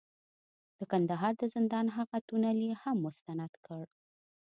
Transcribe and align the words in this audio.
د 0.77 0.79
کندهار 0.91 1.33
د 1.41 1.43
زندان 1.55 1.85
هغه 1.97 2.17
تونل 2.27 2.59
یې 2.67 2.73
هم 2.81 2.97
مستند 3.05 3.53
کړ، 3.65 3.81